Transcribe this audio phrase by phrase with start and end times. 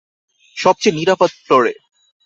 [0.57, 1.73] সবচেয়ে নিরাপদ ফ্লোরে।